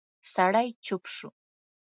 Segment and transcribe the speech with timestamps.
[0.33, 1.29] سړی چوپ شو.